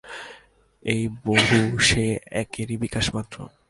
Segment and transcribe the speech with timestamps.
[0.83, 1.57] এই বহু
[1.79, 2.11] সেই
[2.31, 3.37] একেরই বিকাশমাত্র।